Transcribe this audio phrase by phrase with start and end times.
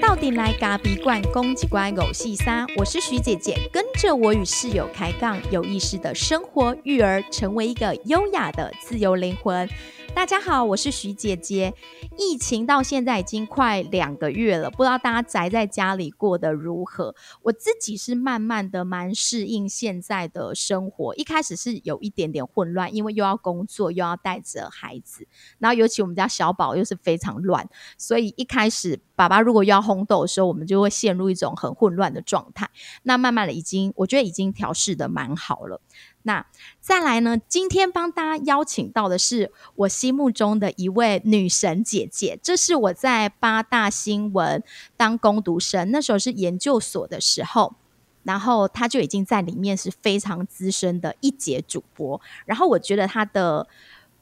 [0.00, 9.68] 到底来咖鼻罐公几关偶戏三，我是徐姐姐，跟着我与室友开杠，有意识的生活育儿，成为一个优雅的自由灵魂。
[10.14, 11.74] 大家好，我是徐姐姐。
[12.18, 17.14] 疫情到现在已经快两个月了，不知道大家宅在家里过得如何？
[17.42, 25.26] 我自己是慢慢的蛮适应现在的生活，一开始是有一点点混乱，因为又要工作，又要带着孩子，
[25.58, 32.70] 然后尤其我们家小宝又是非常乱，所以一开始爸爸如果要烘豆的时候，我们就会陷入一种很混乱的状态。
[33.02, 35.80] 那慢慢的，已经我觉得已经调试的蛮好了。
[36.24, 36.46] 那
[36.80, 37.36] 再来呢？
[37.48, 44.62] 今天帮大家邀请到的是我心目中的一位女神姐姐，这是我在八大新闻
[44.96, 47.74] 当攻读生，那时候是研究所的时候，
[48.22, 53.68] 然后她就已经在里面是非常资深的一节主播，然后我觉得她的。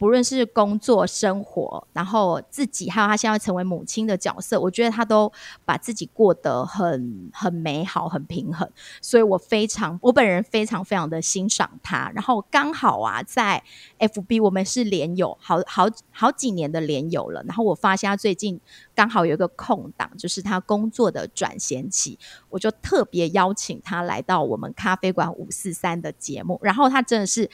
[0.00, 5.30] 不论是工作、生活，然后自己，还有他现在成为母亲的角色，我觉得他都
[5.66, 8.66] 把自己过得很很美好、很平衡，
[9.02, 12.10] 所以我非常，我本人非常非常的欣赏他。
[12.14, 13.62] 然后刚好啊，在
[13.98, 17.42] FB 我们是连友，好好好几年的连友了。
[17.42, 18.58] 然后我发现他最近
[18.94, 26.58] 刚好有一个空档，就是他工作的转衔期，我就特别邀请他来到我们咖啡馆五四三的节目。
[26.62, 27.50] 然后他真的是。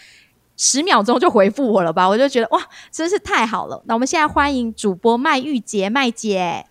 [0.56, 3.82] 十秒钟就回复我了吧，我就觉得哇，真是太好了。
[3.86, 6.66] 那我们现在欢迎主播麦玉洁，麦姐。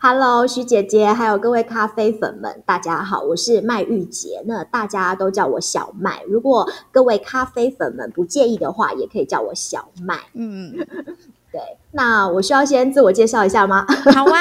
[0.00, 4.42] Hello，徐姐姐，还有各位咖啡粉们，大家好，我是麦玉洁。
[4.46, 10.18] 那大家都叫我小麦，如果各位咖啡粉们不介意的话，也可以叫我小麦。
[10.34, 10.72] 嗯，
[11.50, 11.60] 对。
[11.92, 13.86] 那我需要先自我介绍一下吗？
[14.14, 14.40] 好啊，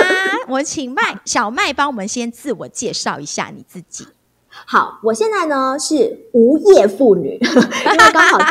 [0.50, 4.06] 我请麦小麦帮我们先自我介绍一下你自己。
[4.66, 8.46] 好，我现在呢是无业妇女， 因为刚好在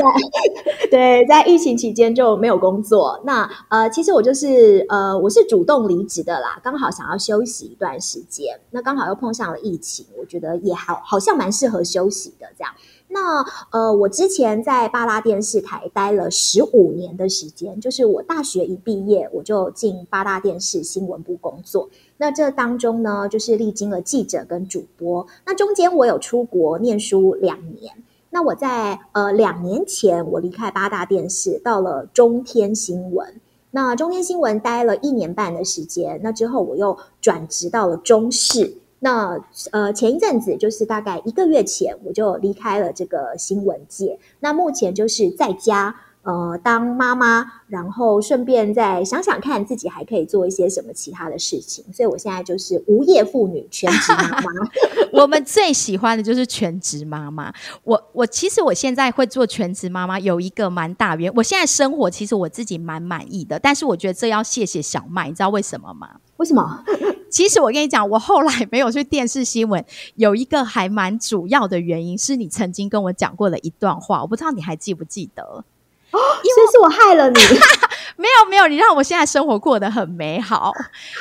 [0.91, 3.21] 对在疫情期间就没有工作。
[3.25, 8.59] 那呃，其实我就是呃，我是主动离职的啦，刚好想要休息一段时间。
[8.71, 12.73] 那刚好又碰上了疫情，我觉得也好好像蛮适合休息的这样。
[13.19, 21.89] 那呃，我之前在八大电视台待了十五年的时间，就是我大学一毕业我就进八大电视新闻部工作。
[22.19, 25.27] 那这当中呢，就是历经了记者跟主播。
[25.47, 27.95] 那中间我有出国念书两年。
[28.29, 33.41] 那我在呃两年前我离开八大电视，到了中天新闻。
[33.71, 36.21] 那中天新闻待了一年半的时间。
[36.23, 38.77] 那之后我又转职到了中视。
[39.07, 39.41] 那
[39.71, 44.19] 呃，前一阵子就是大概一个月前，我就离开了这个新闻界。
[44.41, 51.85] 那目前就是在家呃当妈妈，然后顺便再想想看自己还可以做一些什么其他的事情。
[51.93, 54.51] 所以我现在就是无业妇女，全职妈妈。
[55.23, 57.55] 我们最喜欢的就是全职妈妈。
[57.85, 61.33] 我我其实我现在会做全职妈妈，有一个蛮大原因。
[61.37, 66.17] 我现在生活其实我自己蛮满意的，但是我觉得这要谢谢小麦，你知道为什么吗？
[66.39, 66.83] 为什么？
[67.31, 75.43] 其实我跟你讲，我后来没有去电视新闻，有一个还蛮主要的原因，是你曾经跟我讲过的一段话，我不知道你还记不记得？
[75.43, 77.39] 哦， 因为是我害了你？
[78.17, 80.73] 没有没有，你让我现在生活过得很美好。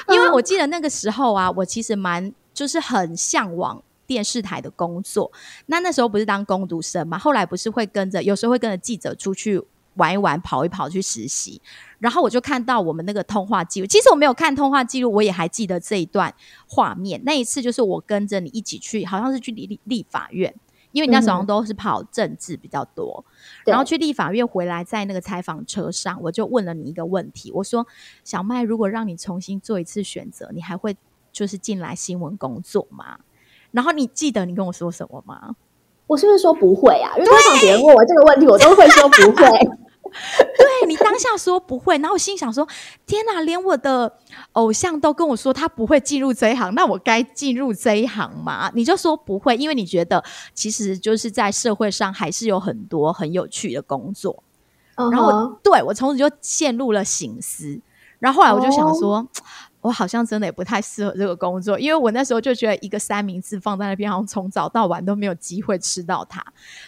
[0.10, 5.32] 因为我记得那个时候啊，我其实蛮就是很向往电视台的工作。
[5.66, 9.62] 那那时候不是当工读生嘛，后来不是会跟着，有时候会跟着记者出去。
[9.96, 11.62] 玩一玩，跑一跑，去实习，
[12.00, 13.88] 然后我就看到我们那个通话记录。
[13.88, 16.34] 其实我没有看通话记录，我也还记得这一段
[16.68, 17.22] 画面。
[17.26, 20.54] 那一次就是我跟着你一起去，好像是去立立法院，
[20.92, 23.24] 因为你那时候都是跑政治比较多。
[23.66, 27.88] 然后去立法院回来，在那个采访车上，我就问了你一个问题，我说
[28.24, 30.96] ：“小麦，如果让你重新做一次选择，你还会
[31.32, 33.20] 就是进来新闻工作吗？”
[33.72, 35.56] 然后你记得你跟我说什么吗？
[36.08, 37.12] 我是不是说不会啊？
[37.18, 39.85] 因为通常别人问我这个问题，我都会说不会。
[40.58, 42.68] 对你当下说不会，然后我心想说：
[43.06, 44.12] 天哪，连我的
[44.54, 48.72] 偶像都跟我说他不会进入这一行，那我该进入这一行吗？
[48.74, 50.24] 你就说不会，因为你觉得
[50.54, 54.44] 其实就是在社会上还是有很多很有趣的工作。
[54.96, 57.80] 然后对我从此就陷入了醒思，
[58.20, 59.28] 然后后来我就想说。
[59.86, 66.44] 我好像真的也不太适合这个工作，因为我那时候就觉得一个三明治放在那边，好像从早到晚都没有机会吃到它。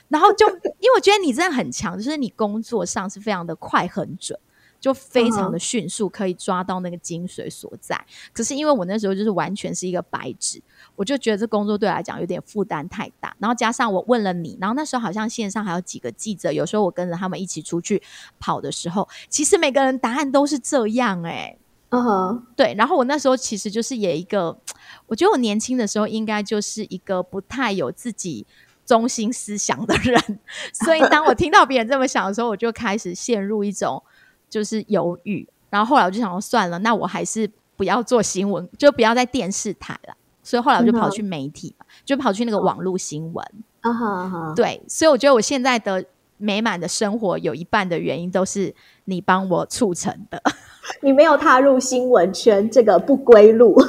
[0.08, 4.40] 然后就因为我觉得你真的很强，就是你工作上是非常的快、很准，
[4.80, 8.04] 就非常的迅速，可以抓到那个精髓所在。
[8.34, 10.60] 可是因为我那时候就是完全是一个白纸，
[10.96, 13.36] 我就觉得这工作对来讲有点负担太大。
[13.38, 18.02] 然后加上我问了你，然后那时候好像线上还有几个记者，有时候我跟着他们一起出去
[18.40, 21.58] 跑的时候，其实每个人答案都是这样哎。
[21.90, 24.58] 嗯哼，对，然后我那时候其实就是也一个，
[25.06, 28.46] 我觉得我年轻的时候应该就是一个不太有自己
[28.86, 30.40] 中心思想的人，
[30.74, 34.04] 所以当我听到别人这么想的时候，我就开始陷入一种
[34.50, 35.48] 就是犹豫。
[35.70, 40.16] 然后后来我就想说，算了，那我还是不要做新闻，就不要在电视台了。
[40.44, 43.46] 所以后来我就跑去媒体嘛，就跑去那个网络新闻。
[43.82, 46.04] 啊哈，对，所以我觉得我现在的
[46.38, 48.74] 美满的生活有一半的原因都是
[49.10, 50.42] 你帮我促成的。
[51.02, 53.76] 你没有踏入新闻圈这个不归路。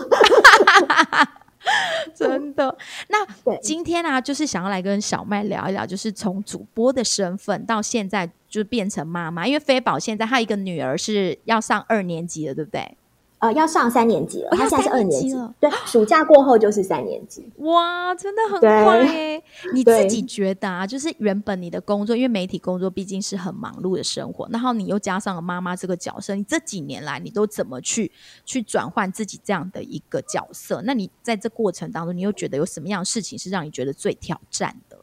[2.14, 2.76] 真的，
[3.08, 12.96] 那今天啊，就是想要来跟小麦聊一聊，就是从主播的身份到现在就变成妈妈，因为飞宝现在他一个女儿是要上二年级了，对不对？
[13.40, 15.54] 呃，要上三年级了，他现在是二年级了。
[15.60, 17.48] 对，暑假过后就是三年级。
[17.58, 19.40] 哇，真的很快耶！
[19.72, 28.10] 你自己觉得啊，就是原本你的工作，因为媒体工作毕竟是很忙碌的生活，然后你又加上了妈妈这个角色，你这几年来你都怎么去
[28.44, 30.82] 去转换自己这样的一个角色？
[30.84, 34.98] 那你在这过程当中，你又觉得有什么样的事情是让你觉得最挑战的？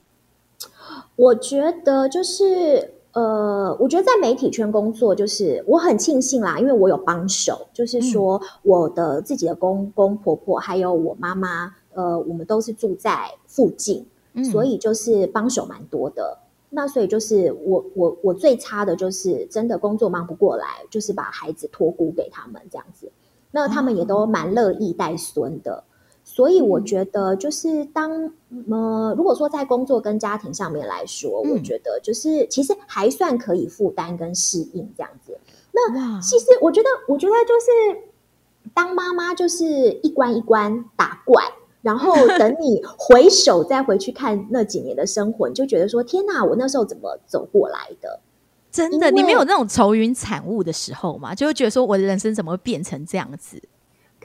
[1.16, 2.95] 我觉得就是。
[3.16, 14.06] 呃，我觉得在媒体圈工作，就是我很庆幸啦，因为我有帮手，就是说我的自己的公公婆婆还有我妈妈，呃，我们都是住在附近，
[14.52, 16.40] 所以就是帮手蛮多的。
[16.72, 23.10] 那所以就是我我我最差的就是真的工作忙不过来，就是把孩子托孤给他们这样子，
[23.52, 25.86] 那他们也都蛮乐意带孙的。
[26.36, 28.30] 所以我觉得，就是当
[28.70, 35.38] 呃，如果说在工作跟家庭上面来说，我觉得就是其实还算可以负担跟适应这样子。
[35.72, 41.42] 那其实我觉得，我觉得就是当妈妈就是一关一关打怪，
[41.82, 48.20] 然后 等你回首再回去看那几年的生活，你就觉得说：天哪，我那时候怎么走过来的？
[48.70, 51.34] 真的，你没有那种愁云惨雾的时候嘛？
[51.34, 53.58] 就会觉得说，我的人生怎么会变成这样子？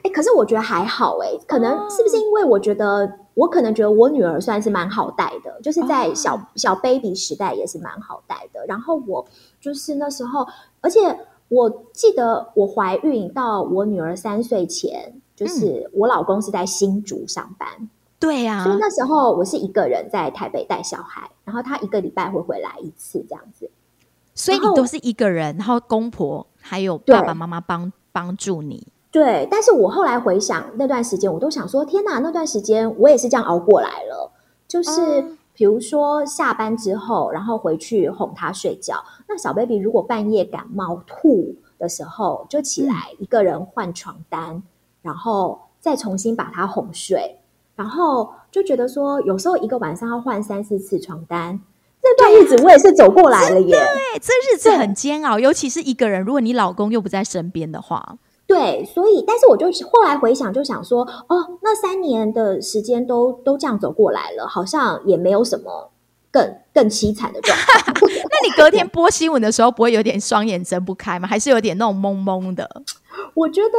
[0.03, 8.65] 哎，可是我觉得还好哎，可能是不是因为我觉得我可能觉得我女儿算是蛮好带的，就是在小小 baby 时代也是蛮好带的。
[8.67, 9.25] 然后我
[9.59, 10.47] 就是那时候，
[10.81, 10.99] 而且
[11.49, 17.89] 我记得我怀孕到我女儿三岁前，就是我老公是在新竹上班，
[18.19, 23.69] 对呀，所以那时候我是一个人在台北带小孩，然后他一个礼拜会回来一次这样子，
[24.33, 28.87] 所以你都是一个人，然后公婆还有爸爸妈妈帮帮助你。
[29.11, 34.31] 对，但是我后来回想那段时间，我都想说，天哪，那段时间我也是这样熬过来了。
[34.69, 39.03] 就是比如说下班之后，然后回去哄他睡觉。
[39.27, 44.63] 那小 baby 如果半夜感冒吐的时候，就起来一个人换床单，
[45.01, 47.37] 然后再重新把他哄睡。
[47.75, 51.59] 然后就觉得说，有时候一个晚上要换三四次床单，
[52.01, 53.75] 那段日子我也是走过来了耶。
[53.75, 58.17] 对，这日子很煎熬，尤其是一个人，如果你老公又不在身边的话。
[58.53, 65.89] 对，所以，但是我就后来回想，就想说，哦，那三年的时间都都这样走过来了，好像也没有什么
[66.29, 67.95] 更更凄惨的状况。
[68.11, 71.25] 那你隔天播新闻的时候，不会有点双眼睁不开吗？
[71.25, 72.69] 还是有点那种懵懵的？
[73.33, 73.77] 我觉得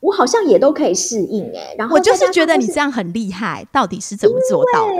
[0.00, 1.74] 我好像也都可以适应哎。
[1.78, 4.92] 然后我就是觉得你这样很厉害，到底是怎么做到的？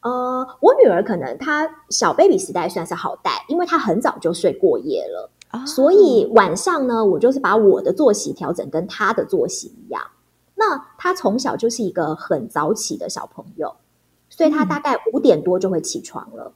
[0.00, 5.28] 呃，我女儿可能她小 baby 时代算是好带，因为她很早就睡过夜了。
[5.66, 10.02] 所以晚上呢，我就是把我的作息调整跟他的作息一样。
[10.54, 13.74] 那他从小就是一个很早起的小朋友，
[14.28, 16.52] 所以他大概五点多就会起床了。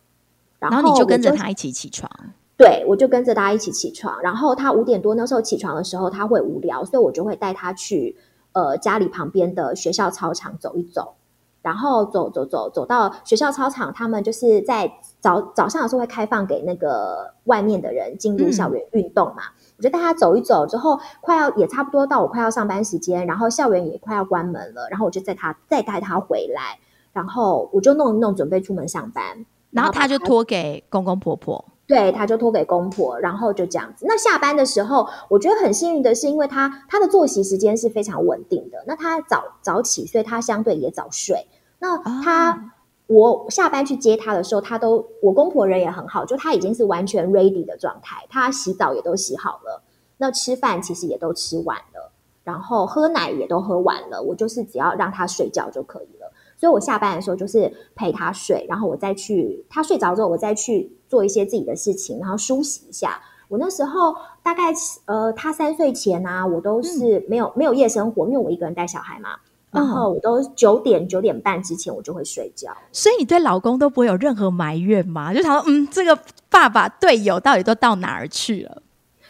[0.58, 2.10] 然后你就跟着他一起起床。
[2.56, 4.20] 对，我就跟着大家一起起床。
[4.22, 8.16] 然后他五点多那时候起床的时候，他会无聊，所以我就会带他去
[8.52, 11.14] 呃家里旁边的学校操场走一走。
[11.62, 19.42] 然后走走走走到学校操场，他们就是在早早上的时候会开放给那个外面的人进入校园运动嘛。
[19.78, 26.78] 我就带他走一走，之后快要也差不多到我快要上班时间，然后校园也快要关门了，然后我就带他再带他回来，
[27.12, 34.06] 然后我就弄一弄准备出门上班，然后他就托给公公婆婆，对，他就托给公婆，然后就这样子。
[34.08, 41.46] 那下班的时候，我觉得很幸运的是，因为他他的作息时间是非常稳定的，那他早早起，所以他相对也早睡。
[41.80, 42.72] 那他，
[43.08, 49.82] 我下班去接他的时候，他都我公婆人也很好，就他已经是完全 ready 的状态，他洗澡也都洗好了，
[50.16, 52.10] 那吃饭其实也都吃完了，
[52.42, 56.21] 然后喝奶也都喝完了，我就是只要让他睡觉就可以了。
[56.62, 63.20] 所以我下班的时候就是陪他睡，然后我再去他睡着之后，我再去做一些自己的事情，然后梳洗一下。
[63.48, 64.14] 我那时候
[64.44, 64.72] 大概
[65.06, 69.30] 呃，他三岁前啊，我都是没有没有夜生活，因为我一个人带小孩嘛。
[69.72, 75.34] 然后我都九点九点半之前我就会睡觉，所以你对老公都不会有任何埋怨吗？
[75.34, 76.16] 就想说，嗯，这个
[76.48, 78.82] 爸爸队友到底都到哪儿去了？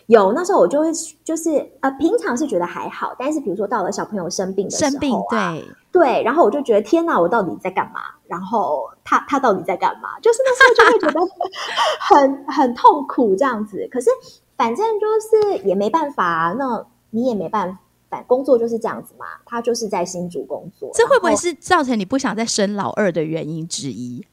[0.06, 0.88] 有那时候我就会
[1.24, 8.00] 就是呃，平常是觉得还好，但是比如说到了小朋友生病的时候，生病对对，然后我就觉得天哪，我到底在干嘛？
[8.26, 10.18] 然后他他到底在干嘛？
[10.20, 11.20] 就是那时候就会觉得
[12.00, 13.88] 很 很痛苦这样子。
[13.90, 14.08] 可是。
[14.54, 17.76] 反正就是也没办法，那你也没办
[18.08, 19.26] 法，工作就是这样子嘛。
[19.44, 24.24] 他就是在新竹工作，这会不会是造成你不想再生老二的原因之一？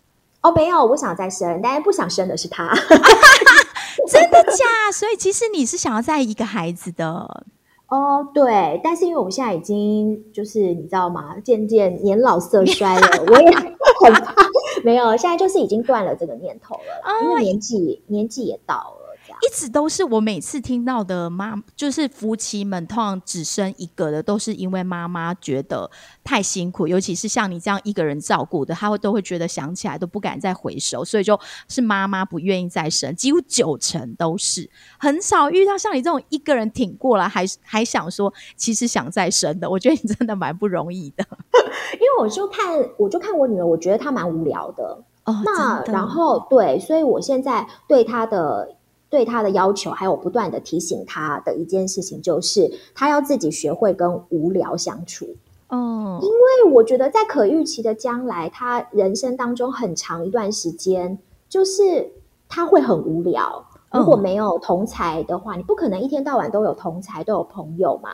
[0.42, 2.72] 哦，没有，我想再生，但是不想生的是他。
[4.12, 4.92] 真的假？
[4.92, 7.46] 所以其实你是想要再一个孩子的。
[7.88, 11.36] 哦，对，但是因为我们现在已经就是你知道吗？
[11.44, 13.74] 渐渐年老色衰了，我也很
[14.14, 14.36] 怕。
[14.84, 18.99] 没有，现在就是已经断了这个念头了，因为年纪年纪也到了。
[19.42, 25.90] 一直都是我每次听到的妈，就是夫妻们通常只生一个的，都是因为妈妈觉得
[26.24, 34.70] 太辛苦，尤其是像你这样一个人照顾的，他会都会觉得想起来都不敢再回首，所以就是妈妈不愿意再生，几乎九成都是，
[35.00, 41.26] 很少遇到像你这种一个人挺过来，还还想说其实想再生的，我觉得你真的蛮不容易的。
[41.94, 48.76] 因为我就看我就看我女儿，我觉得她蛮无聊的，哦那然后对，所以我现在对她的。
[49.10, 55.36] 对他的要求，还有不断的提醒他的一件事情，就是他要自己学会跟无聊相处。
[55.70, 62.12] 哦，因为我觉得在可预期的将来，他人生当中很长一段时间，就是
[62.48, 63.66] 他会很无聊。
[63.92, 68.10] 如果没有同才的话，你不可能一天到晚都有同才，都有朋友嘛。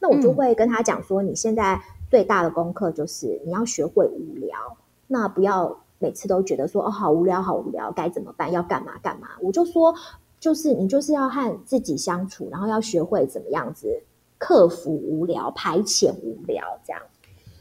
[0.00, 1.80] 那我就会跟他讲说，你现在
[2.10, 4.56] 最大的功课就是你要学会无聊，
[5.06, 8.50] 那不要每次都觉得说哦好无聊，好无聊，该怎么办？
[8.50, 9.28] 要干嘛干嘛？
[9.40, 9.94] 我就说。
[10.40, 14.02] 就是你就是要和自己相处，然后要学会怎么样子
[14.38, 17.02] 克服无聊、排遣无聊，这样。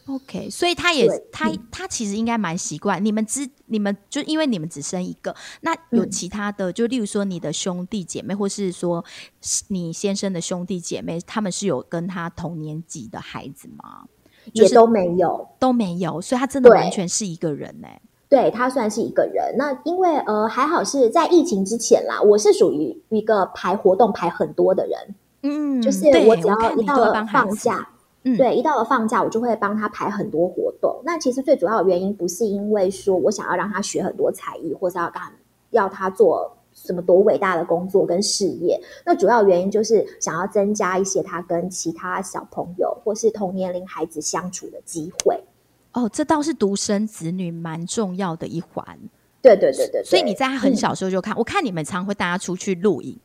[0.08, 3.04] OK，所以他也他他其实应该蛮习惯。
[3.04, 9.06] 你们只你们就因为你们只生一个，那有其他的，就例如说你的兄弟姐妹，或是说
[9.68, 14.08] 你先生的兄弟姐妹，他们是有跟他同年级的孩子吗？
[14.54, 17.88] 也都没有，都没有，所以他真的完全是一个人呢。
[18.30, 27.90] 对他算是一个人，那因为呃还好是在疫情之前啦，我是属于一个排活动排很多的人，嗯，就是我只要一到了放假，
[28.24, 31.02] 嗯，对，一到了放假我就会帮他排很多活动。
[31.04, 35.24] 那其实最主要的原因不是因为说我想要让他学很多才艺，或是要干
[35.72, 45.44] 要他做什么多伟大的工作跟事业，那主要原因就是想要增加一些他跟其他小朋友或是同年龄孩子相处的机会。
[45.94, 48.86] 哦，这倒是独生子女蛮重要的一环。
[49.42, 53.18] 对对对对，所以你在他很小时候就看，我看你们常会带他出去露营。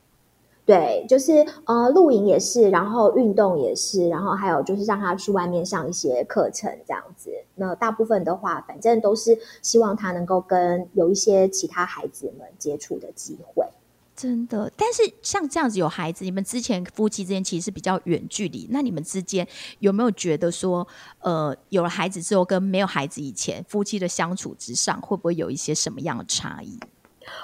[0.65, 7.31] 对，就是呃，露营也是，然后运动也是，然后还有就是让他去外面上一些课程这样子。
[7.57, 13.67] 那大部分的话，反正都是希望他能够跟有一些其他孩子们接触的机会。
[14.17, 19.47] 真的，但是像这样子有孩子，你们之前夫妻之间其实是比较远距离，那你们之间
[19.81, 20.87] 有没有觉得说，
[21.21, 26.79] 呃，有了孩子之后跟没有孩子以前夫妻的相处之上，会不会有一些什么样的差异？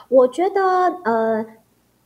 [0.09, 0.61] 我觉得
[1.05, 1.45] 呃，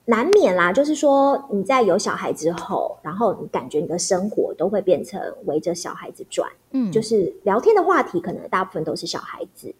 [0.06, 9.74] 难免啦，就是说你在有小孩之后，然后你感觉你的生活都会变成围着小孩子转，嗯，就是聊天的话题可能大部分都是小孩子。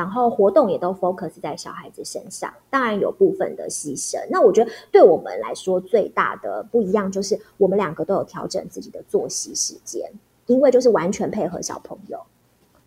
[0.00, 4.16] 然后活动也都 focus 在小孩子身上，当然有部分的牺牲。
[4.30, 10.10] 那我觉得对我们来说最大的不一样，就是我们两个都有调整自己的作息时间，
[10.46, 12.18] 因为就是完全配合小朋友。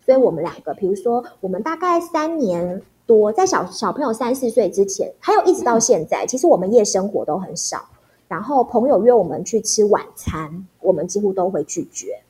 [0.04, 7.88] 所以我们两个，比如说我们大概三年多，在小小朋友三四岁之前，还有一直到现在，其实我们夜生活都很少。
[8.26, 12.20] 然后朋友约我们去吃晚餐，我们几乎都会拒绝。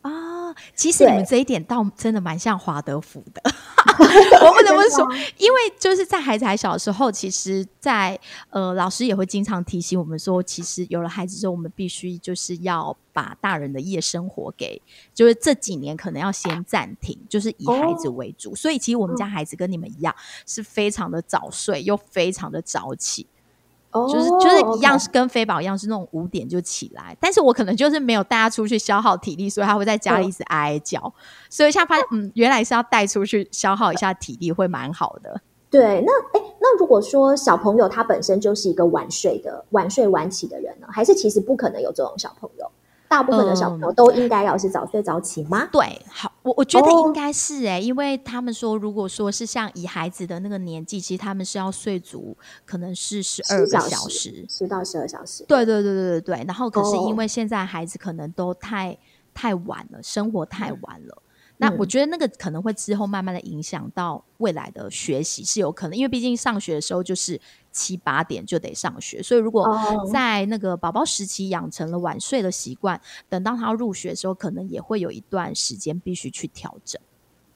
[0.00, 3.40] 啊，其实你们这一点倒真的蛮像华德福的。
[4.44, 5.06] 我不得不说，
[5.38, 8.18] 因为就是在孩子还小的时候，其实，在
[8.50, 14.80] 呃，老师也会经常提醒我们说，其实有了孩子之后，我们必须就是要把大人的夜生活给，
[15.14, 18.54] 就是这几年可能要先暂停，就是以孩子为主。
[18.54, 20.14] 所以，其实我们家孩子跟你们一样，
[20.46, 23.26] 是非常的早睡又非常的早起。
[23.92, 31.12] 就是就是一样是跟飞宝一样是那种五点就起来，但是我可能就是没有带他出去消耗体力，所以他会在家里一直哀哀叫。
[31.50, 35.40] 所以现在发现，嗯，原来是要带出去消耗一下体力会蛮好的。
[35.70, 42.70] 对，那哎，那如果说小朋友他本身就是一个晚睡的、晚睡晚起的人呢，还是其实不可能有这种小朋友？
[43.12, 45.68] 大部分的小朋友都应该要是早睡早起吗？
[45.70, 55.44] 对，好，我我觉得应该是哎，因为他们说，如果说是像以孩子的那个年纪，其实他们是要睡足，可能是十二个小时，十到十二小时。
[55.46, 56.44] 对对对对对对。
[56.46, 58.96] 然后可是因为现在孩子可能都太
[59.34, 61.22] 太晚了，生活太晚了。
[61.62, 67.40] 那我觉得那个可能会之后慢慢的影响到未来的学习是有可能，因为毕竟上学的时候就是
[67.70, 69.66] 七八点就得上学，所以如果
[70.12, 77.00] 在那个宝宝时期养成了晚睡的习惯，等到他入学的时候，可能也会有一段时间必须去调整。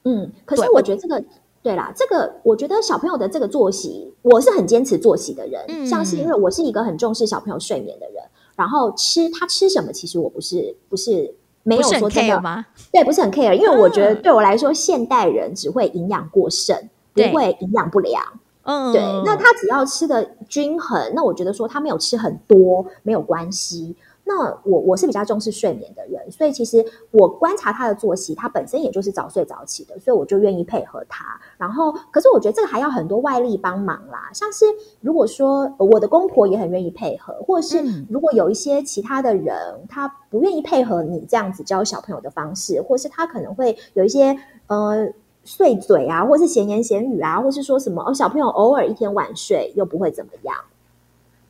[0.05, 1.23] 嗯，可是我觉得这个
[1.63, 5.65] 对啦，这个我觉得小朋友的这个作息，我是很坚持作息的人。
[5.69, 8.23] 嗯像是因为我是一个很重视小朋友睡眠的人，
[8.55, 11.35] 然后吃他吃什么，其实我不是不是
[11.67, 12.65] 没有说真的，吗？
[12.93, 16.77] 对，不是很 care，因为我觉得嗯对我来说，现代人只会营养过剩，
[17.13, 18.23] 不会营养不良。
[18.63, 23.95] 嗯，对，那他只要吃的均衡，那我觉得说他没有吃很多没有关系。
[24.29, 31.25] 那我我是比较重视睡眠的人，所以其实我观察他的作息，他本身也就是早睡早起的，所以我就愿意配合他。
[31.57, 34.65] 然后，可是我觉得这个还要很多外力帮忙啦，像是
[35.01, 39.55] 如果说呃我的公婆也很愿意配合，或者是嗯如果有一些其他的人
[39.89, 45.09] 他不愿意配合你这样子教小朋友的方式，或是他可能会有一些呃。
[45.49, 50.57] 碎嘴啊，或是闲言闲语啊，或是说什么哦，小朋友偶尔一天晚睡又不会怎么样，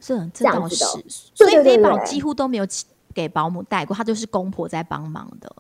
[0.01, 0.77] 这这倒是，
[1.35, 2.67] 所以对对飞宝几乎都没有
[3.15, 5.51] 给保姆带过，他就是公婆在帮忙的，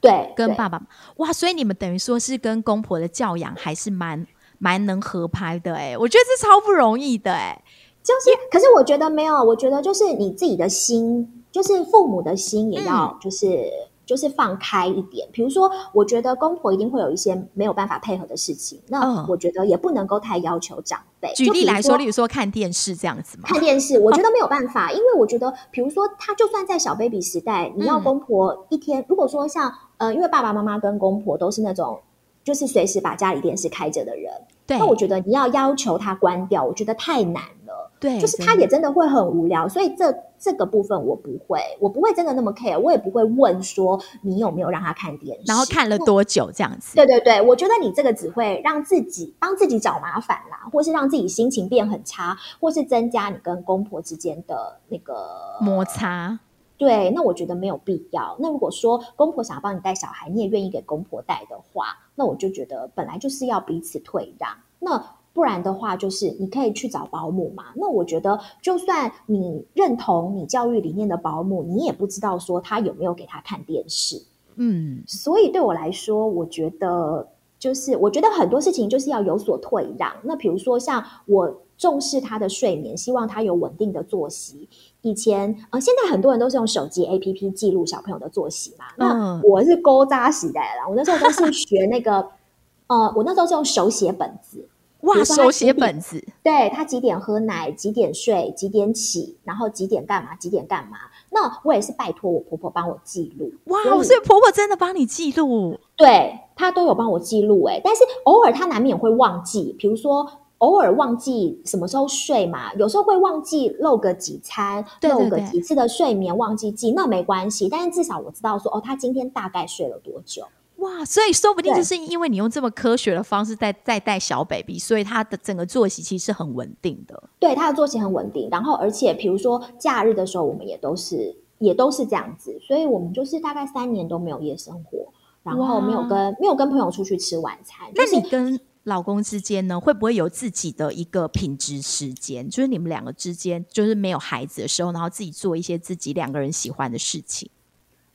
[0.00, 0.34] 对，对。
[0.36, 0.80] 跟爸爸。
[1.16, 4.26] 哇，所以你们等于说是跟公婆的教养还是蛮
[4.58, 7.62] 蛮能合拍的哎、我觉得这超不容易的哎、
[8.02, 13.70] 就是，可是我觉得没有，我觉得就是你自己的心，就是父母的心也要就是、
[14.06, 15.28] 就是放开一点。
[15.32, 21.30] 比如说，我觉得公婆一定会有一些没有办法配合的事情，那嗯我觉得也不能够太要求长辈。
[21.34, 31.98] 举例来说，例如说看电视这样子嘛，看电视，我觉得没有办法，因为我觉得，比如说，他就算在小 baby 时代，你要嗯公婆一天，如果说像呃，因为爸爸妈妈跟公婆都是那种
[32.44, 34.32] 就是随时把家里电视开着的人，
[34.66, 37.65] 对那我觉得你要要求他关掉，我觉得太难了。
[37.98, 56.38] 对，就是他也真的会很无聊，所以这这个部分我不会，我不会真的那么 care，我也不会问说你有没有让他看电视，然后看了多久这样子，对对对，我觉得你这个只会让自己帮自己找麻烦啦，或是让自己心情变很差，或是增加你跟公婆之间的那个摩擦，
[56.76, 58.36] 对，那我觉得没有必要。
[58.38, 64.50] 那如果说公婆想要帮你带小孩，你也愿意给公婆带的话，那我就觉得本来就是要彼此退让。
[64.78, 65.02] 那
[65.36, 67.64] 不然的话，就是你可以去找保姆嘛。
[67.74, 74.22] 那我觉得，就算你认同你教育理念的保姆，你也不知道说他有没有给他看电视。
[74.54, 80.10] 嗯，所以对我来说，我觉得就是我觉得很多事情就是要有所退让。
[80.22, 84.66] 那比如说像我重视他的睡眠，希望他有稳定的作息。
[85.02, 88.86] 以前呃，现在很多人都是用手机 APP 记录小朋友的作息嘛。
[88.96, 92.26] 那嗯我是勾扎时代的啦，我那时候都是学那个
[92.88, 94.66] 呃，我那时候是用手写本子。
[95.12, 100.96] 比哇，手写本子，对他几点喝奶，几点睡，几点起，然后几点干嘛，几点干嘛。
[101.30, 103.52] 那我也是拜托我婆婆帮我记录。
[103.66, 110.26] 哇，所以婆婆真的帮你记录，对她都有帮我记录哎，但是偶尔她难免会忘记，比如说
[110.58, 120.44] 偶尔忘记什么时候睡嘛，有时候会忘记漏个几餐，对对对漏个几次的睡眠忘记记，那没关系，但是至少我知道说哦，他今天大概睡了多久。
[120.86, 127.22] 哇，所以说不定就是因为你用这么科学的方式在在带小 baby，所以他的整个作息其实是很稳定的。
[127.40, 137.88] 对他的作息很稳定，然后而且比如说假日的时候，我们也都是也都是这样子，所以我们就是大概三年都没有夜生活，然后没有跟没有跟朋友出去吃晚餐。
[137.94, 142.48] 那就是你跟老公之间呢，会不会有自己的一个品质时间？
[142.48, 147.50] 就是你们两个之间，就是没有孩子的时候，然后自己做一些自己两个人喜欢的事情。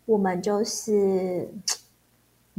[0.06, 1.54] 我们就是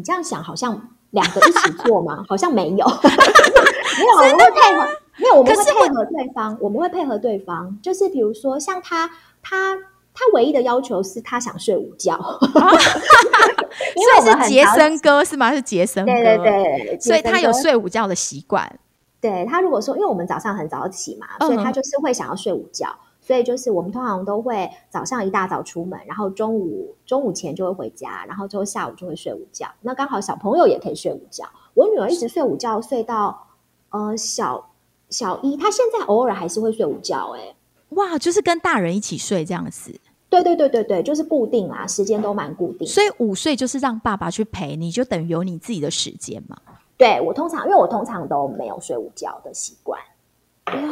[0.02, 2.24] 你这样想，好像两个一起做吗？
[2.28, 4.86] 好像没有， 没有，我们会配合，
[5.16, 7.78] 没有，我们会配合对方，我们会配合对方。
[7.80, 9.08] 就是比如说，像他，
[9.40, 9.76] 他，
[10.12, 12.18] 他唯一的要求是他想睡午觉，
[13.94, 15.52] 因为是杰森哥是吗？
[15.52, 16.44] 是杰森哥，对对。
[16.44, 18.80] 对，所以他有睡午觉的习惯。
[19.20, 22.88] 对他如果说，因为我们早上很早起嘛，嗯所以他就是会想要睡午觉。
[23.22, 29.66] 所以就是我们通常都会早上一大早出门，然后中午中午前就会回家，然后之后下午就会睡午觉。
[29.80, 31.44] 那刚好小朋友也可以睡午觉。
[31.74, 33.46] 我女儿一直睡午觉，睡到
[33.90, 34.70] 呃小
[35.08, 37.54] 小一，她现在偶尔还是会睡午觉、欸。
[37.90, 39.94] 哇，就是跟大人一起睡这样子。
[40.28, 42.88] 对对对对对，就是固定啊，时间都蛮固定。
[42.88, 46.56] 所以午睡就是让爸爸去陪你，就等于有你自己的时间嘛。
[46.96, 50.00] 对我通常，因为我通常都没有睡午觉的习惯。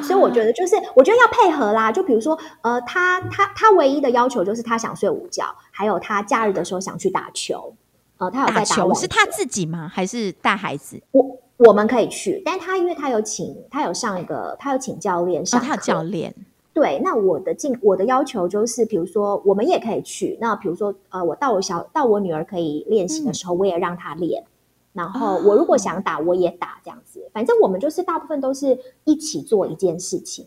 [0.02, 1.92] 所以我觉得就是，我觉得要配合啦。
[1.92, 7.72] 就比如说，呃，他他他唯一的要求就是他想睡午觉，还有他假日的时候想去打球。
[8.18, 9.88] 呃，他有在打球是他自己吗？
[9.88, 11.00] 还是带孩子？
[11.12, 16.34] 我我们可以去，但他因为他有请他有上一个他有请教练哦，上课，他有教练。
[16.72, 20.36] 对，那我的进我的要求就是，比如说我们也可以去。
[20.40, 24.44] 那比如说，呃，我到我小到我女儿可以练习的时候，我也让她练。
[24.92, 27.30] 然后我如果想打，我也打，这样子。
[27.32, 30.46] 反正我们就是大部分都是一起做一件事情。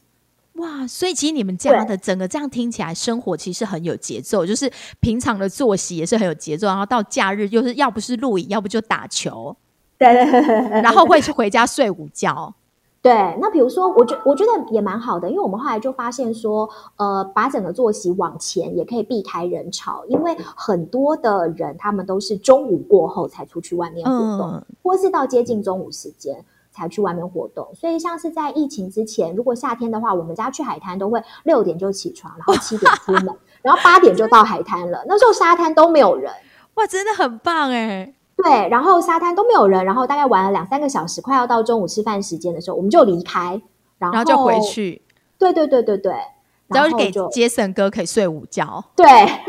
[0.53, 9.55] 哇，所以其实你们家的整个这样听起来，生活其实很有节奏，就是平常的作息也是很有节奏，然后到假日又是要不是露营，要不就打球。
[9.97, 12.53] 对然后会去回家睡午觉。
[13.03, 27.67] 对，那比如说，我觉我觉得也蛮好的，因为我们后来就发现说，呃，把整个作息往前也可以避开人潮，因为很多的人他们都是中午过后才出去外面活动，或是到接近中午时间才去外面活动。
[27.75, 33.27] 所以像是在疫情之前，如果夏天的话，我们家去海滩都会六点就起床，然后七点出门，
[33.61, 35.03] 然后八点就到海滩了。
[35.05, 36.31] 那时候沙滩都没有人，
[36.75, 38.13] 哇，真的很棒哎。
[38.43, 43.61] 对，然后沙滩都没有人，然后大概玩了两三个小时，快要到中午吃饭时间的时候，我们就离开，
[43.97, 45.01] 然后就回去。
[45.39, 46.13] 对对对对对，
[46.67, 48.83] 然后给杰森哥可以睡午觉。
[48.95, 49.05] 对，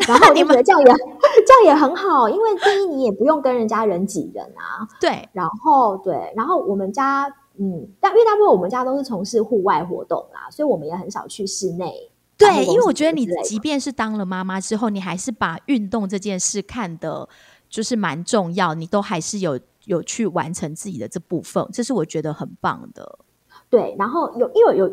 [0.08, 4.86] 然后 你们这样也这样也很好，因为第一你也不用跟人家人挤人啊。
[5.00, 12.10] 对，然后对，然后我们家嗯，但因为大部分我们家都是从事户外活动啦，所以我们也很少去室内。
[12.36, 17.28] 对，因为我觉得你即便是当了妈妈之后，你还是把运动这件事看的。
[17.74, 23.18] 就是蛮重要，你都还是有有去完成自己的这部分，这是我觉得很棒的。
[23.68, 24.88] 对，然后有因为有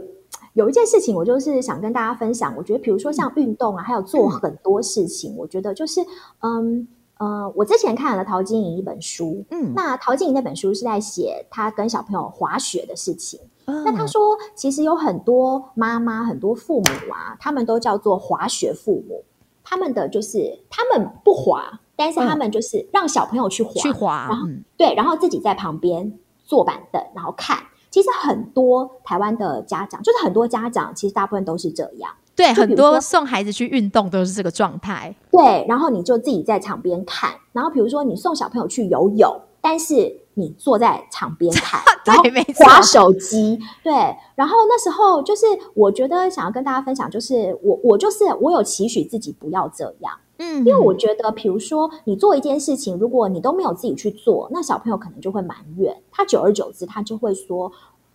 [0.53, 2.55] 有一件事情，我就是想跟大家分享。
[2.57, 6.01] 我觉得，比如说像运动啊，还有做很多事情，我觉得就是
[6.39, 6.87] 嗯
[7.19, 13.39] 呃，我之前看了陶晶莹一本书，嗯，那陶晶莹那本书是在写她跟小朋友滑雪的事情。
[13.67, 19.23] 那他说，其实有很多妈妈、很多父母啊，他们都叫做滑雪父母，
[19.63, 21.79] 他们的就是他们不滑。
[21.95, 26.13] 但是他们就是让小朋友去滑，去滑，然后对，然后自己在旁边
[26.45, 27.58] 坐板凳，然后看。
[27.89, 32.10] 其实很多台湾的家长，就是很多家长，其实大部分都是这样。
[32.34, 35.13] 对，很多送孩子去运动都是这个状态。
[35.30, 37.32] 对，然后你就自己在场边看。
[37.51, 42.23] 然后比如说你送小朋友去游泳，但是你坐在场边 看，然后
[42.56, 43.60] 划手机。
[43.84, 43.91] 对，
[44.36, 50.13] 然后那时候就是我觉得想要跟大家分享，就是我我就是我有期许自己不要这样。
[50.43, 55.95] 嗯，因为我觉得，比如说你做一件事情，如果你都没有自己去做，那小朋友可能就会埋怨。
[56.12, 57.71] 他久而久之，他就会说，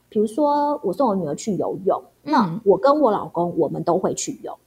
[0.09, 4.59] 比如说我送我女儿去游泳，那我跟我老公我们都会去游。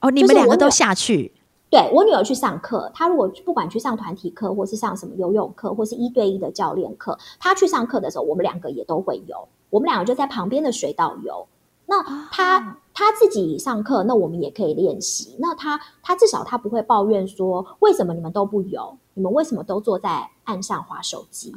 [0.00, 1.30] 哦，你们两个都下去？
[1.68, 9.46] 对我女儿去上课，她如果不管去上团体课，或是上什么游泳课，或是一对一的教练课，她去上课的时候，我们两个也都会游。
[9.68, 11.46] 我们两个就在旁边的水道游。
[11.86, 15.36] 那他他自己上课，那我们也可以练习。
[15.40, 18.96] 那他他至少他不会抱怨说，为什么你们都不游？
[19.14, 21.52] 你们为什么都坐在岸上划手机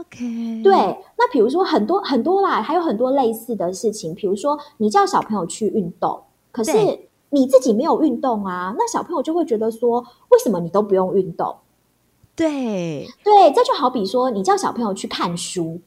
[0.00, 0.72] ？OK，对。
[1.16, 4.14] 那比如说很多很多啦，还有很多类似的事情。
[4.14, 6.22] 比如说你叫小朋友去运动，
[6.52, 6.72] 可是
[7.30, 11.56] 你自己没有运动啊，那小朋友就会觉得说，为什么你都不用运动？
[12.36, 15.80] 对对，这就好比说你叫小朋友去看书。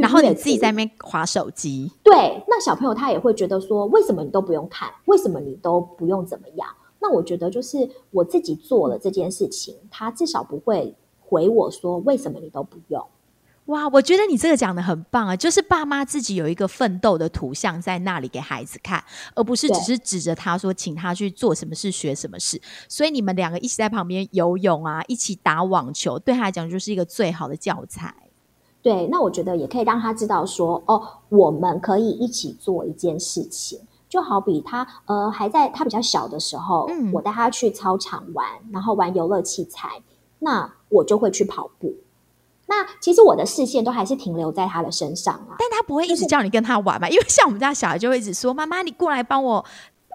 [0.00, 2.14] 然后你自己在那边划手机，对，
[2.46, 4.88] 那小朋友他也会觉得说，为什么你都不用看？
[5.06, 6.68] 为什么你都不用怎么样？
[7.00, 13.04] 那我觉得就是我自己做了这件事情，他至少不会回我说，为什么你都不用？
[13.66, 19.02] 哇，我觉得你这个讲的很棒啊，就是爸妈自己有一个奋斗的图像在那里给孩子看，
[19.34, 22.60] 而不是只是指着他说，请他去做什么事、学什么事。
[22.88, 28.12] 所以你们两个一起在旁边游泳啊，一起打网球，对他来讲就是一个最好的教材。
[28.82, 40.02] 对，那我觉得也可以让他知道说，哦，我们可以一起做一件事情，就好比他呃还在他比较小的时候，嗯，我带他去操场玩，然后玩游乐器材，
[40.40, 41.94] 那我就会去跑步。
[42.66, 49.64] 那其实我的视线都还是停留在他的身上啊，但他不会一直叫你跟他玩嘛，因为像我们家小孩就会一直说，妈妈你过来帮我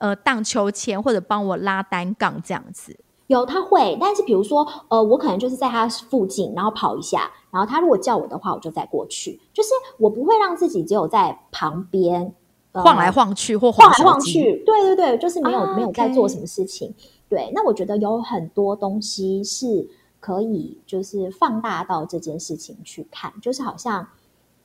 [0.01, 2.97] 呃荡秋千或者帮我拉单杠这样子。
[3.27, 9.39] 有他会，但是比如说，呃，我可能就是在他附近，然后跑一下，然后他如果叫我的话，我就再过去。
[9.53, 12.33] 就是我不会让自己只有在旁边
[12.71, 14.63] 晃来晃去或晃来晃去。
[14.65, 16.93] 对对对，就是没有没有在做什么事情。
[17.29, 19.87] 对，那我觉得有很多东西是
[20.19, 24.07] 可以就是放大到这件事情去看，就是好像。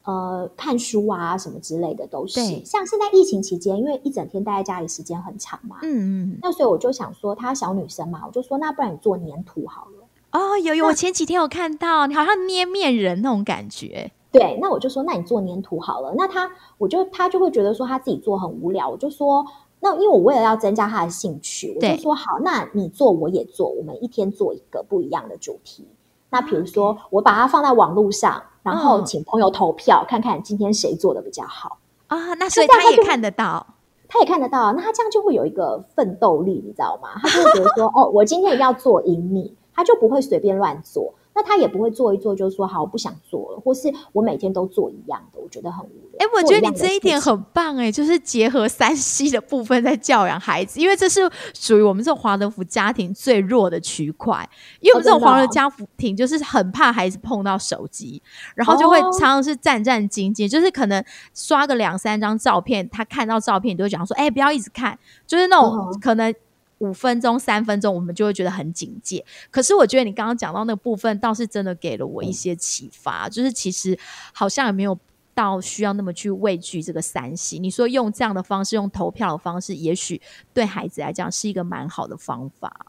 [0.04, 2.40] 呃，看书啊，什么之类的都是。
[2.64, 10.01] 像现在疫情期间，因为一整天待在家里时间很长嘛，嗯嗯，那所以我就想说，她小女生嘛，我就说，那不然你做粘土好了。
[10.32, 14.10] 哦，有有，我前几天有看到，你好像捏面人那种感觉。
[14.30, 16.14] 对，那我就说，那你做粘土好了。
[16.16, 18.88] 那他，我就他就会觉得说他自己做很无聊。
[18.88, 19.46] 我就说，
[19.80, 25.86] 那因为我为了要增加他的兴趣，我就说好，那你做我也做，我们一天做一个不一样的主题。
[26.30, 28.42] 那比如说，我把它放在网络上。
[28.62, 32.32] 然后请朋友投票，看看今天谁做的比较好啊？
[32.34, 33.66] 那所以他也看得到，
[34.06, 34.72] 他也看得到。
[34.72, 37.08] 那他这样就会有一个奋斗力，你知道吗？
[37.20, 41.14] 他就会觉得说：“哦，我今天一定要做赢你。”他就不会随便乱做。
[41.34, 46.18] 那他也不会做一做就说好我不想做了，或是我每天都做一样的，我觉得很无聊。
[46.18, 51.22] 哎，我觉得你这一点很棒哎，就是结合三 C 的部分在教养孩子，因为这是
[51.54, 54.46] 属于我们这种华德福家庭最弱的区块。
[54.80, 58.20] 因为我们这种华德家庭就是很怕孩子碰到手机，
[58.54, 66.34] 然后就会常常是战战兢兢，就是可能刷个两三张照片，他看到照片都会讲说：“哎，不要一直看。”就是那种可能。
[66.82, 69.24] 五分钟、三分钟，我们就会觉得很警戒。
[69.52, 73.28] 可是我觉得你刚刚讲到那个部分，倒是真的给了我一些启发。
[73.28, 73.96] 就是其实
[74.34, 74.98] 好像也没有
[75.32, 77.60] 到需要那么去畏惧这个三 C。
[77.60, 80.20] 你说用这样的方式，用投票的方式，也许
[80.52, 82.86] 对孩子来讲是一个蛮好的方法。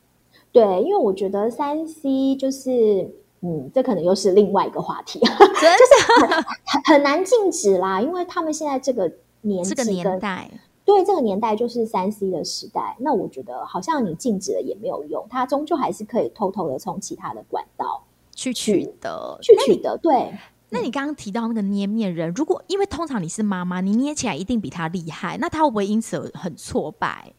[0.52, 6.44] 对，因为我觉得三 C 就是，嗯，这可能又是另外一个话题，就是很
[6.86, 8.02] 很难禁止啦。
[8.02, 10.50] 因为他们现在这个年这个年代。
[10.86, 18.04] 对这个年代就是三 C 的时代，那我觉得好像你禁止了也没有用，它终究还是可以偷偷的从其他的管道
[18.36, 19.98] 去取得，去取得。
[19.98, 20.34] 对，
[20.70, 27.34] 那你刚刚提到那个捏面人，如果因为通常你是妈妈，你捏起来一定比他厉害，那他会不会因此很挫败？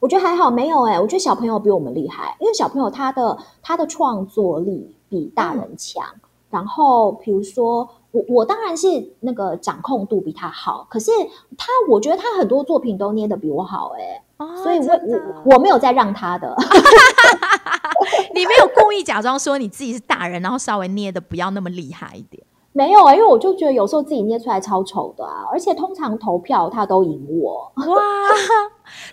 [0.00, 6.04] 我觉得还好，没有哎，我觉得小朋友比我们厉害，因为小朋友他的他的创作力比大人强。
[6.50, 7.88] 然后比如说。
[8.12, 11.10] 我我当然是那个掌控度比他好，可是
[11.56, 14.22] 他我觉得他很多作品都捏的比我好哎，
[14.62, 16.54] 所以我我我没有在让他的
[18.34, 22.42] 你没有故意假装说你自己是大人，然后稍微捏的不要那么厉害一点。
[22.72, 27.72] 没有啊，因为我就觉得有时候自己捏出来超丑的啊，而且通常投票他都赢我。
[27.74, 27.84] 哇，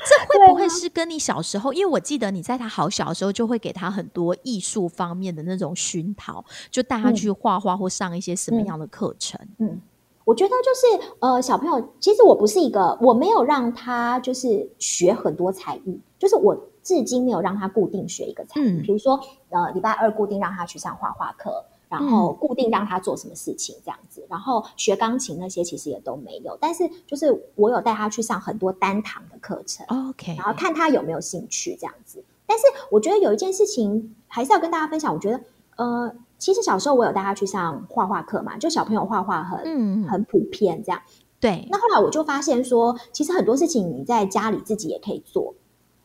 [0.05, 1.73] 这会不会是跟你小时候？
[1.73, 9.39] 因为我记得你在他好小的时候就会给他很多艺术方面的那种熏陶，就带他去画画或上一些什么样的课程。
[9.57, 9.81] 嗯，
[10.23, 18.81] 我觉得就是呃，小朋友其实我不是一个，我没有让他就是学很多才艺，就是我至今没有让他固定学一个才艺。
[18.81, 21.65] 比如说呃，礼拜二固定让他去上画画课。
[21.89, 32.23] 然后固定让他做什么事情这样子，然后学钢琴那些其实也都没有，但是就是我有带他去上很多单堂的课程，OK，然后看他有没有兴趣这样子。
[32.45, 35.41] 但是我觉得有一件事情还是要跟大家分享，我觉得
[35.75, 41.01] 呃，其实小时候我有带他去上画画课嘛，就小朋友画画很很普遍这样。
[41.39, 45.53] 对，那后来我就发现说，其实很多事情你在家里自己也可以做。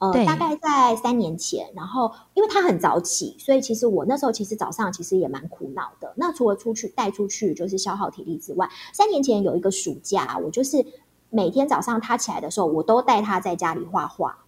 [0.02, 6.12] 呃，大概在三年前，然后因为他很早起，所以其实我那时候其实早上其实也蛮苦恼的。
[6.16, 10.84] 那除了出去带出去就是消耗体力之外，三年前有一个暑假，我就是
[11.30, 14.38] 每天早上他起来的时候，我都带他在家里画画。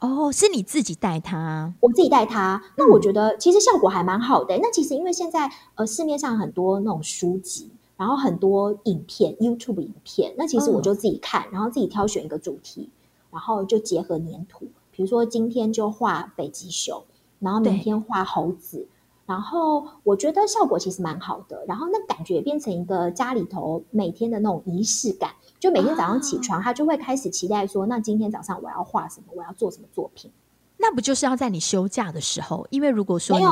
[0.00, 1.72] 哦，是你自己带他？
[1.78, 2.60] 我自己带他。
[2.76, 4.58] 那我觉得其实效果还蛮好的。
[4.60, 12.90] 那其实因为现在呃市面上很多那种书籍，然后很多影片，YouTube 影片，那其实我就自己看，然后自己挑选一个主题，
[13.30, 14.66] 然后就结合粘土。
[14.96, 17.04] 比如说今天就画北极熊，
[17.38, 18.88] 然后明天画猴子，
[19.26, 21.64] 然后我觉得效果其实蛮好的。
[21.68, 29.26] 然后那感觉变成一个家里头每天的那种仪式感，就每天早上起床，他就会开始期待说：那今天早上我要画什么？
[29.36, 30.32] 我要做什么作品？
[30.78, 32.66] 那不就是要在你休假的时候？
[32.70, 33.50] 因为如果说没有，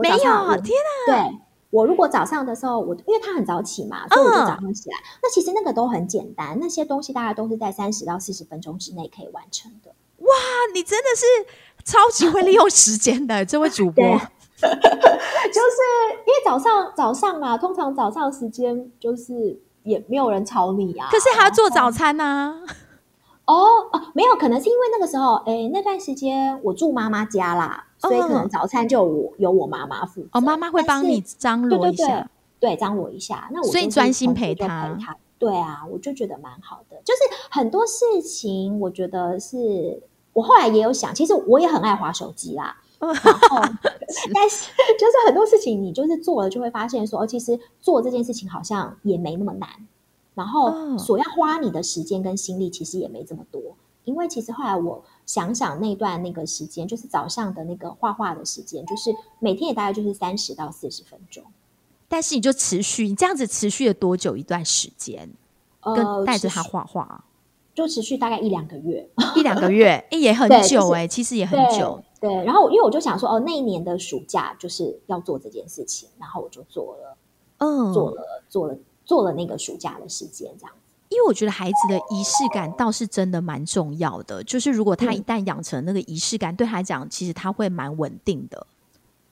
[0.00, 0.58] 没有，天哪！
[1.06, 4.96] 对我如果早上的时候，我因为他很早起嘛，所以我就早上起来。
[5.22, 9.92] 那其实那个都很简单，那些东西大概都是在三十到四十分钟之内可以完成的。
[10.18, 10.34] 哇，
[10.72, 11.24] 你真的是
[11.84, 14.70] 超级会利用时间的这位主播， 就是
[16.20, 22.62] 因为早上早上嘛，通常早上时间就是也没有人吵你啊，可是还要做早餐呢。
[23.46, 23.54] 哦
[23.92, 32.26] 哦，没有，可能是因为那个时候，哎，那段时间我住妈妈家啦，所以可能早餐就我由我妈妈负责，哦，妈妈会帮你张罗一下，
[32.58, 33.46] 对，张罗一下。
[33.52, 34.96] 那我所以专心陪他，
[35.44, 40.02] 对啊，我就觉得蛮好的，就是很多事情，我觉得是。
[40.32, 42.76] 我后来也有想，其实我也很爱划手机啦。
[42.98, 43.58] 然后，
[44.34, 49.68] 但是就是很多事情，你就是做了，就会发现说，哦，其实做这件事情好像也没那么难。
[50.34, 53.62] 然后，所要花你的时间跟心力，其实也没这么多。
[54.02, 61.44] 因为其实后来我想想，那段那个时间，就是早上的那个画画的时间，就是每天也大概就是三十到四十分钟。
[62.08, 65.28] 但是你就持续，你这样子持续了多久一段时间？
[65.82, 67.24] 跟带着他画画。
[67.74, 72.00] 就持续大概一两个月，一两个月， 哎，也很久哎，其实也很久。
[72.20, 77.16] 对，然后因为我就想说，哦，那一年的暑假就是要做这件事情，然后我就做了，
[77.58, 80.92] 嗯，做了，做了，做了那个暑假的时间，这样子。
[81.08, 88.64] 因为我觉得孩子的仪式感倒是真的蛮重要的，就是如果他一旦养成那个仪式感，对他讲，其实他会蛮稳定的。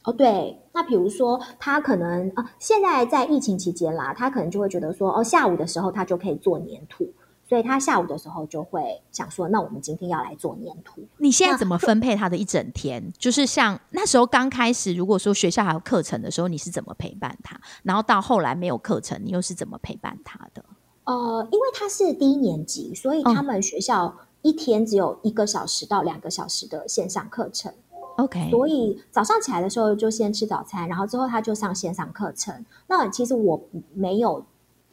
[0.04, 7.08] 哦，对，那比如说他可能啊，现在在疫情期间啦，他可能就会觉得说，哦，下午的时候他就可以做粘土。
[7.48, 11.02] 所以他下午的时候就会想说，那我们今天要来做粘土。
[11.18, 13.12] 你现在怎么分配他的一整天？
[13.18, 17.60] 就是像那时候刚开始，如果说学校还有课程的时候，你是怎么陪伴他？
[17.82, 20.64] 然后到后来没有课程，你又是怎么陪伴他的？
[21.04, 27.74] 呃，因为他是低年级，所以他们学校一天只有一个小时到两个小时的线上课程。
[28.16, 32.64] OK，所以早上起来的时候就先吃早餐，然后之后他就上线上课程。
[32.86, 33.60] 那其实我
[33.94, 34.44] 没有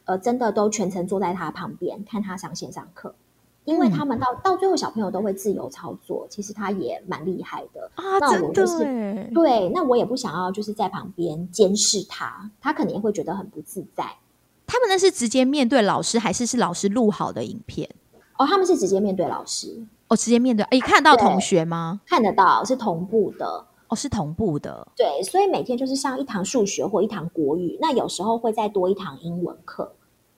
[0.04, 3.14] 呃，真的都全程坐在他旁边看他上线上课，
[3.64, 8.18] 因为他们到到最后小朋友都会自由操作，其实他也蛮厉害的啊。
[8.18, 8.78] 那我就是
[9.34, 14.04] 对，那我也不想要就是在旁边监视他，他肯定会觉得很不自在。
[14.66, 17.88] 他们那是直接面对老师，还是是老师录好的影片？
[18.38, 19.84] 哦，他们是直接面对老师。
[20.10, 22.00] 哦，直接面对，哎，看到同学吗？
[22.04, 23.64] 看得到，是同步的。
[23.86, 24.88] 哦，是同步的。
[24.96, 29.92] 对，所以每天就是上一堂数学或一堂国语，那有时候会再多一堂英文课，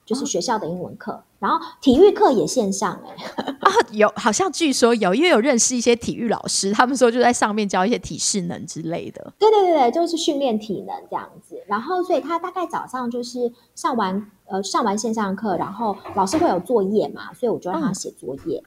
[0.05, 1.23] 就是学校的英文课。
[1.39, 3.25] 然后体育课也线上，哎，
[3.61, 9.33] 啊，有，好像据说有，因为有认识一些体育老师，他们说就在上面教一些体适能之类的。
[9.39, 11.63] 对对对对，就是训练体能这样子。
[11.67, 18.63] 然后，所以他大概早上就是上完呃上完线上课，然后老师会有作业嘛，所以我就让他写作业。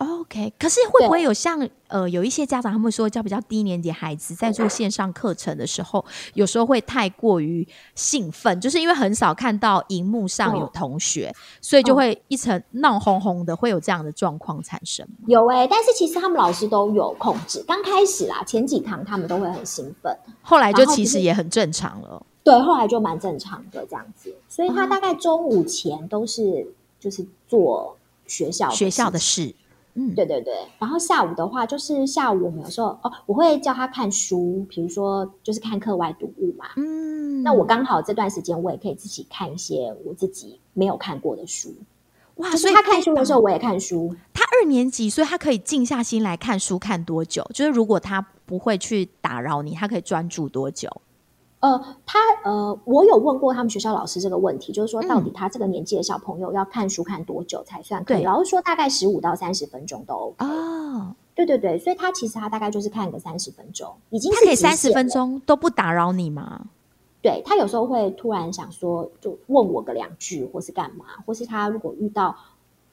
[0.00, 15.06] OK，可是会不会有像呃有一些家长他们说教比较低年级孩子在做线上课程的时候，有时候会太过于兴奋，就是因为很少看到荧幕上有同学，所以就会一层闹哄哄的，会有这样的状况产生？
[15.26, 22.24] 有哎，但是其实他们老师都有控制，刚开始啦，前几堂他们都会很兴奋，后来就其实也很正常了。
[22.42, 29.54] 对，后来就蛮正常的这样子，所以他大概中午前都是就是做学校学校的事。
[29.94, 36.66] 嗯，对对对，然后下午的话，就是下午我们有时候哦，我会教他看书，比如说就是看课外读物嘛。
[36.76, 41.74] 嗯，那我刚好这段时间我也可以自己看一些我自己没有看过的书。
[42.36, 44.14] 哇，所以他看书的时候我也看书。
[44.32, 47.44] 他二年级，所以他可以静下心来看书看多久？
[47.52, 50.88] 就是如果他不会去打扰你，他可以专注多久？
[51.60, 58.24] 呃，他呃，我有问过他们学校老师这个问题，就是说到底他这个年纪的小朋友要看书看多久才算可以？
[58.24, 60.44] 老师说大概十五到三十分钟都 OK。
[60.44, 66.66] 哦，对对对，所以他其实他大概就是看个三十分钟，已经可以三十分钟都不打扰你吗？
[67.22, 72.34] 对他有时候会突然想说，就问我个两句，或是干嘛，或是他如果遇到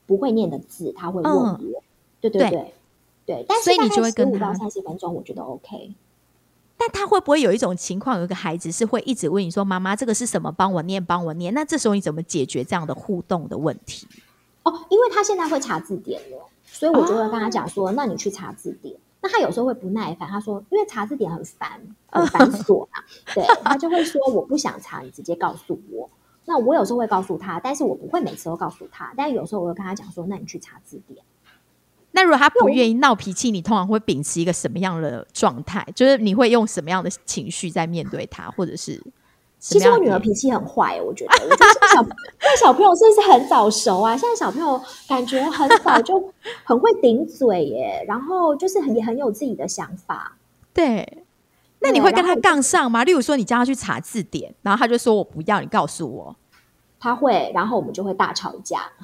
[0.06, 1.58] 不会念的字，他会问我。
[2.20, 2.74] 对对对
[3.26, 5.94] 对，但是大概十五到三十分钟，我觉得 OK。
[6.78, 10.52] 但他会不会有一种情况，有一个孩子是会一直问你说：“妈妈，这个是什么？
[10.52, 14.08] 帮我念，帮我念。”那这时候你怎么解决这样的互动的问题？
[14.64, 26.08] 哦，因为他现在会查字典了，所以我就会跟他讲说：“那你去查字典。”那他有时候会不耐烦，他说：“因为查字典很烦， 很繁琐啊。”对他就会说：“我不想查，你直接告诉我。”
[26.46, 29.12] 那我有时候会告诉他，但是我不会每次都告诉他。
[29.18, 31.20] 但有时候我会跟他讲说：“那你去查字典。”
[32.12, 35.86] 那如果他不愿意闹脾气，你通常会秉持一个什么样的状态？
[35.96, 39.02] 就是你会用什么样的情绪在面对他，或者是？
[39.60, 41.32] 其实我女儿脾气很坏，我觉得。
[41.44, 42.04] 我觉得小
[42.40, 44.16] 那小朋友是不是很早熟啊？
[44.16, 46.32] 现在小朋友感觉很早就
[46.64, 50.38] 很会顶嘴耶， 然后就是很也很有自己的想法。
[50.74, 51.24] 对，
[51.80, 53.04] 那你会跟他杠上吗？
[53.04, 56.36] 例如说，你叫他去查字典，然后他就说我不要，你告诉我。
[57.00, 58.92] 他会，然后我们就会大吵一架。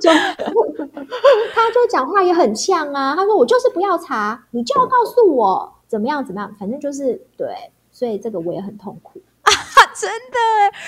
[0.00, 9.52] 就他就讲话也很呛啊，他说我就是不要查，你就要告诉我怎么样怎么样，反正就是对，所以这个我也很痛苦啊，
[9.94, 10.38] 真的。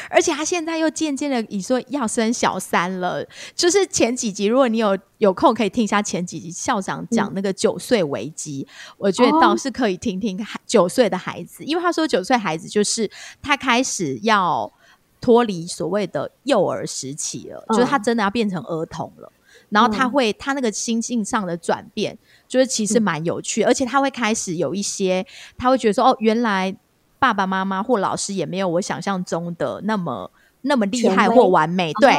[0.08, 13.10] 而且他现在又渐渐的，你说要生小三了，就是前几集，如果你有有空可以听一下前几集校长讲那个九岁危机，我觉得倒是可以听听九岁的孩子，因为他说九岁孩子就是
[13.42, 14.72] 他开始要。
[15.20, 19.32] 脱离所谓的幼儿时期了，就是他真的要变成儿童了。
[19.68, 25.26] 然后他会，他那个心境上的转变，就是其实蛮有趣，而且他会开始有一些，
[25.58, 26.76] 他会觉得说，哦，原来
[27.18, 31.92] 爸爸妈妈或老师也没有我想象中的那么那么厉害或完美。
[31.94, 32.16] 对，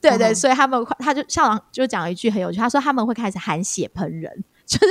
[0.00, 4.86] 对对，所以他们他就校长就讲了一句很有趣，他说他们会开始含血喷人， 就是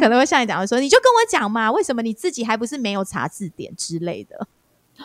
[0.00, 4.46] 可能会像你讲的说，你就跟我讲嘛，为什么你自己还不是没有查字典之类的。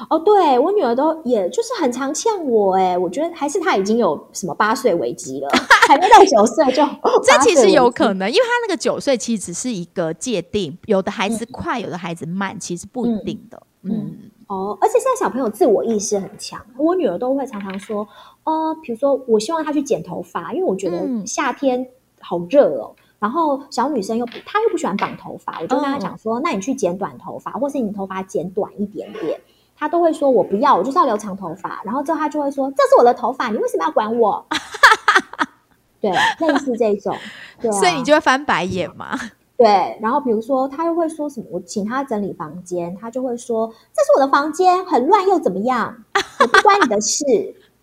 [0.09, 5.47] 哦，对我女儿都也就是很常呛我哎，我觉得还是她已经有什么八岁危机了，
[5.87, 6.83] 还没到九岁就
[7.23, 13.61] 这其实有可能，因为她那个九岁其实只是一个界定，有的孩子快，有的孩子慢，其实不一定的。
[13.83, 18.07] 嗯，哦，而且现在小朋友自我意识很强，我女儿都会常常说，
[18.45, 21.85] 呃，比如说我希望她去剪头发，因为我觉得夏天
[22.19, 29.39] 好热哦，然后小女生又，她又不喜欢绑头发，我就跟她讲说，那你去剪短头发，或是你头发剪短一点点。
[29.77, 31.81] 他都会说我不要，我就是要留长头发。
[31.83, 34.45] 然后之后他就会说这是我的头发，你为什么要管我？
[36.01, 37.15] 对，类似这种，
[37.61, 39.17] 对、啊，所以你就会翻白眼嘛。
[39.55, 41.45] 对，然后比如说他又会说什么？
[41.51, 45.95] 我请他整理房间，他就会说这是我的房间，很乱又怎么样？
[46.39, 47.23] 我不关你的事，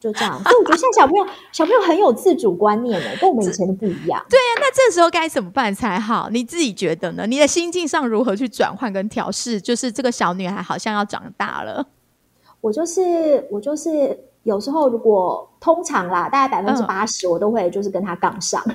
[0.01, 0.43] 就这样。
[0.43, 4.25] 所以我觉得现在小朋友小朋友很有自主观念的，跟我们以前的不一样。
[4.29, 6.29] 对呀、那这时候该怎么办才好？
[6.31, 7.27] 你自己觉得呢？
[7.27, 9.61] 你的心境上如何去转换跟调试？
[9.61, 11.87] 就是这个小女孩好像要长大了，
[12.61, 18.63] 我就是我就是有时候如果通常啦，大概百分之嗯八十我都会就是跟她杠上。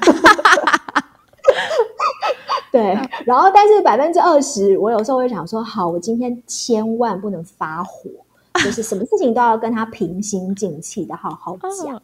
[2.71, 8.09] 对，然后但是百分之二十，我有时候会想说，好，我今天千万不能发火，
[8.63, 11.95] 就是什么事情都要跟他平心静气的好好讲。
[11.95, 12.01] 嗯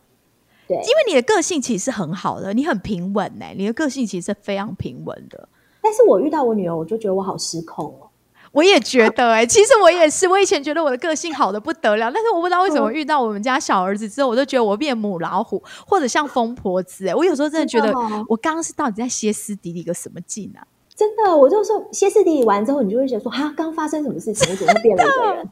[0.67, 5.49] 对，因为你的个性其实是很好的，你很平稳呢、你的个性其实是非常平稳的。
[5.81, 8.07] 但是我遇到我女儿，我就觉得我好失控哦。
[8.53, 17.91] 我也觉得哎、其实我也是，我以前觉得我的个性好的不得了，但是我不知道为什么遇到我们家小儿子之后，我就觉得我变母老虎，或者像疯婆子哎、我有时候真的觉得
[18.29, 20.63] 我刚刚是到底在歇斯底里个什么劲啊？
[20.95, 24.49] 真的，我就说歇斯底里完之后，你就会觉得说，哈，刚发生什么事情？
[24.51, 25.49] 我怎么会变了一个人？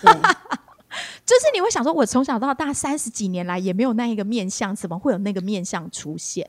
[0.00, 0.12] 对，
[1.26, 6.48] 就是你会想说，我从小到大三十几年来也没有那一个面相，怎么会有那个面相出现？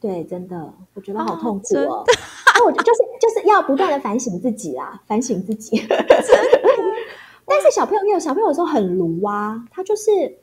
[0.00, 2.02] 对，真的，我觉得好啊痛苦真哦。
[2.54, 5.84] 那我就就是就是要不断的反省自己啦，反省自己。
[7.46, 10.38] 但是小朋友，没有小朋友有时候很鲁啊，他就是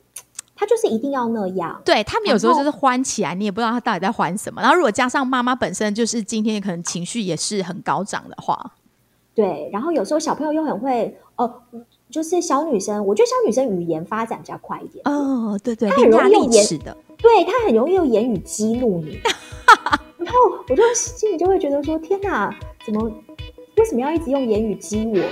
[0.56, 1.82] 他就是一定要那样。
[1.86, 4.62] 对他们有时候就是欢起来，你也不知道他到底在欢什么。
[4.62, 8.74] 然后如果加上妈妈本身就是今天可能情绪也是很高涨的话，
[9.34, 11.64] 对，然后有时候小朋友又很会哦，
[12.10, 15.02] 就是小女生，我觉得小女生语言发展比较快一点。
[15.06, 19.20] 哦，对对，她很容易用言的，对她很容易用言语激怒你，
[20.18, 20.40] 然后
[20.70, 22.54] 我就心里就会觉得说：天哪，
[22.86, 23.12] 怎么
[23.78, 25.24] 为什么要一直用言语激我呢？